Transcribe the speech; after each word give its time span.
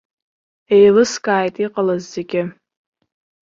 Еилыскааит 0.75 1.55
иҟалаз 1.65 2.03
зегьы. 2.13 2.43